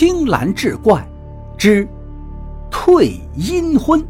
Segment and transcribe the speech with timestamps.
[0.00, 1.04] 青蓝志怪
[1.58, 1.84] 之
[2.70, 4.00] 退阴婚。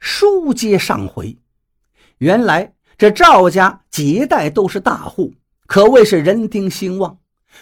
[0.00, 1.36] 书接上回，
[2.16, 5.34] 原来这赵家几代都是大户，
[5.66, 7.18] 可谓是人丁兴旺。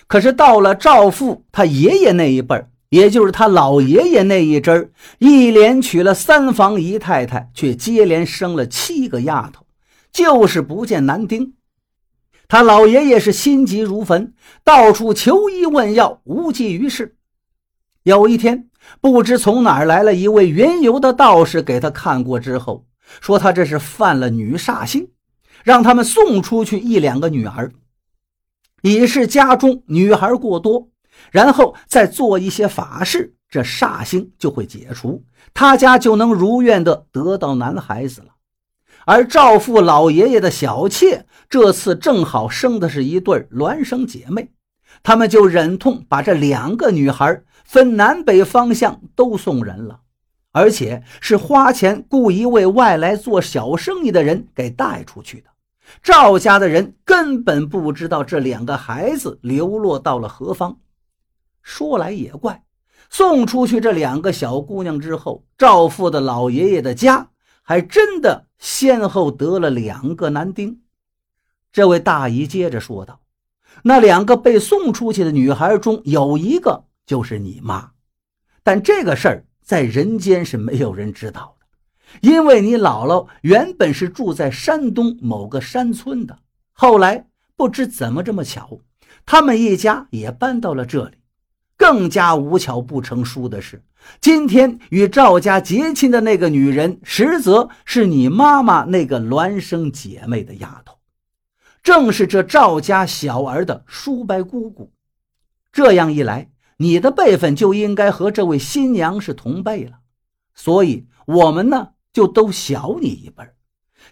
[0.06, 9.65] 可是到了赵父他爷爷那一辈，也就是他老爷爷那一支，一连娶了三房姨太太，却接连生了七个丫头，
[10.16, 11.52] 就是不见男丁。
[12.48, 14.32] 他老爷爷是心急如焚，
[14.64, 17.18] 到处求医问药，无济于事。
[18.02, 18.70] 有一天，
[19.02, 22.86] 不知从哪儿来了一位云游的道士，给他看过之后，
[23.20, 25.06] 说他这是犯了女煞星，
[25.62, 27.70] 让他们送出去一两个女儿，
[28.80, 30.88] 以示家中女孩过多，
[31.30, 35.22] 然后再做一些法事，这煞星就会解除，
[35.52, 38.28] 他家就能如愿的得到男孩子了。
[39.06, 44.50] 而赵父老爷爷的小妾这次正好生的是一对孪生姐妹。
[45.04, 50.00] 他们就忍痛把这两个女孩分南北方向都送人了，
[50.50, 55.50] 而且是花钱雇一位外来做小生意的人给带出去的。
[56.02, 60.78] 赵家的人根本不知道这两个孩子流落到了何方。
[61.62, 62.64] 说来也怪，
[63.08, 67.28] 送出去这两个小姑娘之后，赵父的老爷爷的家
[67.68, 70.82] 还真的先后得了两个男丁。
[71.72, 73.20] 这位大姨接着说道。
[73.82, 77.90] 那两个被送出去的女孩中有一个就是你妈，
[78.62, 81.66] 但这个事儿在人间是没有人知道的，
[82.20, 86.38] 因为你姥姥原本是住在山东某个山村的，
[86.72, 88.78] 后来不知怎么这么巧，
[89.26, 91.16] 他们一家也搬到了这里。
[91.76, 93.82] 更加无巧不成书的是，
[94.20, 100.96] 今天与赵家结亲的那个女人，实则是你妈妈那个孪生姐妹的丫头。
[101.82, 104.90] 正是这赵家小儿的叔伯姑姑，
[105.70, 109.98] 这样一来，你的辈分就应该和这位新娘是同辈了，
[110.54, 113.44] 所以我们呢就都小你一辈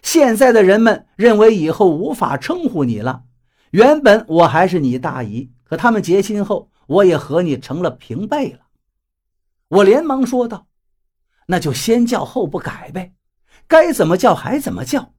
[0.01, 3.23] 现在的人们认为以后无法称呼你了。
[3.71, 8.59] 原本我还是你大姨，可他们结亲后，我也和你成了平辈了。
[9.67, 10.67] 我连忙说道
[11.47, 13.13] ：“那就先叫后不改呗，
[13.67, 15.13] 该怎么叫还怎么叫。”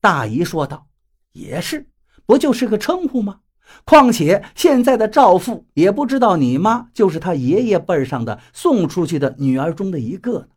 [0.00, 0.88] 大姨说道。
[1.32, 1.88] 也是，
[2.26, 3.40] 不就是个称呼吗？
[3.84, 10.48] 况且现在的赵父也不知道你妈就是他爷爷辈上的送出去的女儿中的一个呢。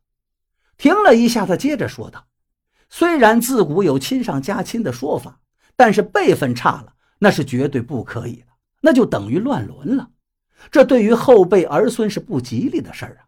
[0.78, 2.28] 停了一下，他接着说道
[2.90, 5.40] ：“虽然自古有亲上加亲的说法，
[5.76, 8.48] 但是辈分差了，那是绝对不可以的，
[8.82, 10.12] 那就等于乱伦了。
[10.72, 13.28] 这对于后辈儿孙是不吉利的事儿啊！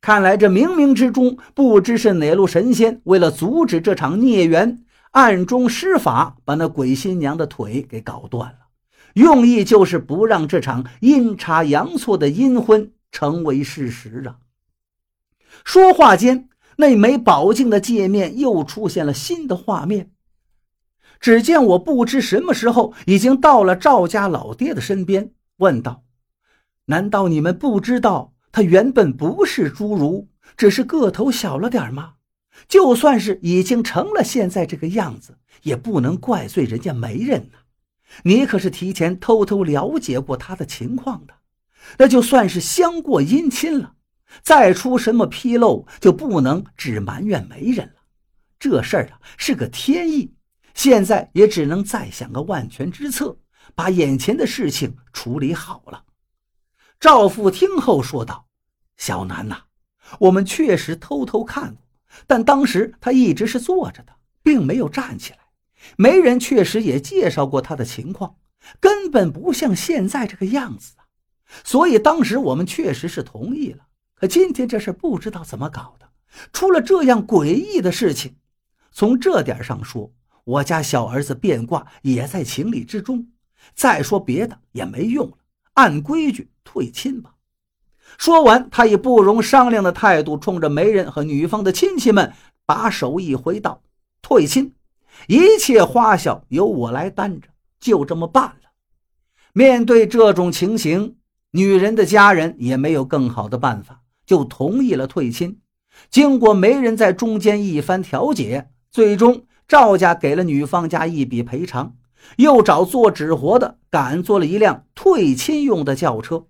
[0.00, 4.80] 看来这冥冥之中，不知是哪路神仙，为了阻止这场孽缘。”
[5.14, 8.58] 暗中施法，把那鬼新娘的腿给搞断了，
[9.12, 14.38] 用意就是不让这场阴差阳错的阴婚成为事实啊！
[15.64, 16.48] 说话间，
[16.78, 20.10] 那枚宝镜的界面又出现了新的画面。
[21.20, 26.02] 只见我不知什么时候已经到了赵家老爹的身边，问道
[26.86, 32.14] ：“难道你们不知道他原本不是侏儒，只是个头小了点吗？”
[32.68, 37.58] 就算是已经成了现在这个样子，也不能怪罪人家媒人呐。
[38.22, 41.34] 你可是提前偷偷了解过他的情况的，
[41.98, 43.94] 那就算是相过姻亲了。
[44.42, 48.02] 再出什么纰漏，就不能只埋怨媒人了。
[48.58, 50.34] 这事儿啊是个天意，
[50.74, 53.36] 现在也只能再想个万全之策，
[53.74, 56.04] 把眼前的事情处理好了。
[57.00, 58.46] 赵父听后说道
[58.96, 59.64] ：“小南呐，
[60.18, 61.82] 我们确实偷偷看过。”
[62.26, 64.12] 但当时他一直是坐着的，
[64.42, 65.38] 并没有站起来。
[65.96, 68.36] 媒人确实也介绍过他的情况，
[68.80, 71.04] 根本不像现在这个样子啊。
[71.64, 73.86] 所以当时我们确实是同意了。
[74.14, 76.08] 可今天这事不知道怎么搞的，
[76.52, 78.36] 出了这样诡异的事情。
[78.92, 80.12] 从这点上说，
[80.44, 83.26] 我家小儿子变卦也在情理之中。
[83.74, 85.38] 再说别的也没用了，
[85.74, 87.34] 按规矩退亲吧。
[88.18, 92.32] 说完，他以不容商量的态度，冲着媒人和女方的亲戚们
[92.66, 93.82] 把手一挥，道
[94.22, 94.74] ：“退亲，
[95.26, 97.48] 一切花销由我来担着。”
[97.80, 98.70] 就这么办了。
[99.52, 101.16] 面对这种情形，
[101.50, 105.58] 女人的家人也没有更好的办法，就同意了退亲。
[106.08, 111.94] 经过媒人在中间一番调解，最终赵家给了女方家一笔赔偿，
[112.38, 116.46] 又找做纸活的赶做了一辆退亲用的轿车。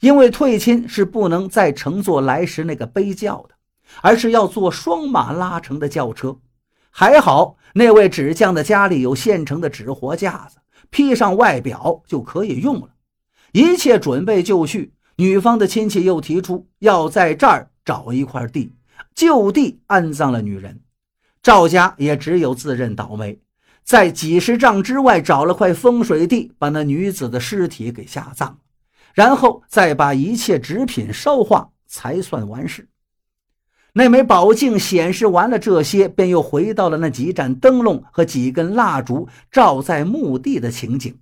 [0.00, 3.54] 因为退亲是不能再乘坐来时那个背轿的，
[4.00, 6.38] 而是要坐双马拉成的轿车。
[6.90, 10.58] 还好那位纸匠的家里有现成的纸活架子，
[10.90, 12.90] 披上外表就可以用了。
[13.52, 18.74] 一切准备就绪，女方的亲戚又提出要在这儿找一块地，
[19.14, 20.80] 就地安葬了女人。
[21.42, 23.40] 赵家也只有自认倒霉，
[23.84, 28.58] 在几十丈之外找了块风水地，把那女子的尸体给下葬，
[29.14, 32.88] 然后再把一切纸品烧化，才算完事。
[33.94, 41.18] 那枚宝镜显示完了这些，便又回到了那几盏灯笼和几根蜡烛照在墓地的情景。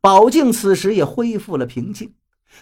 [0.00, 2.12] 宝镜此时也恢复了平静。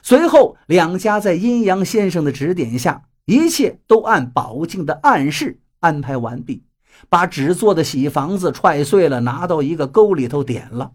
[0.02, 6.64] 随后，两家在阴阳先生的指点下，一切都按宝镜的暗示安排完毕。
[7.10, 10.92] 把纸做的喜房子踹碎了，拿到一个沟里头点了。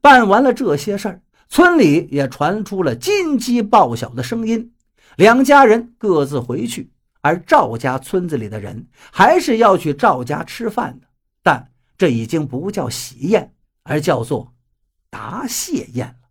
[0.00, 4.72] 办完了这些事儿，村里也传出了金鸡报晓的声音。
[5.16, 11.06] 两家人各自回去，而赵家村子里的人还是要去赵家吃饭的，
[11.42, 13.54] 但这已经不叫喜宴，
[13.84, 14.52] 而叫做
[15.10, 16.23] 答谢宴了。